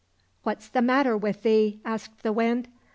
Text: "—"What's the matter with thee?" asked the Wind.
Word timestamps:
"—"What's 0.41 0.67
the 0.67 0.81
matter 0.81 1.15
with 1.15 1.43
thee?" 1.43 1.79
asked 1.95 2.23
the 2.23 2.33
Wind. 2.33 2.67